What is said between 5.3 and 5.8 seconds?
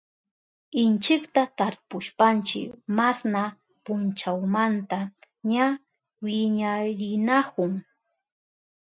ña